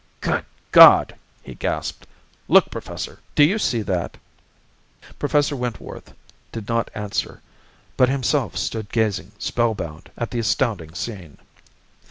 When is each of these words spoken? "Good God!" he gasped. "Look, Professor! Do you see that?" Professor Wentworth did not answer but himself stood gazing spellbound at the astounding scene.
"Good 0.19 0.45
God!" 0.71 1.15
he 1.43 1.53
gasped. 1.53 2.07
"Look, 2.47 2.71
Professor! 2.71 3.19
Do 3.35 3.43
you 3.43 3.59
see 3.59 3.83
that?" 3.83 4.17
Professor 5.19 5.55
Wentworth 5.55 6.15
did 6.51 6.67
not 6.67 6.89
answer 6.95 7.39
but 7.97 8.09
himself 8.09 8.57
stood 8.57 8.89
gazing 8.89 9.31
spellbound 9.37 10.09
at 10.17 10.31
the 10.31 10.39
astounding 10.39 10.95
scene. 10.95 11.37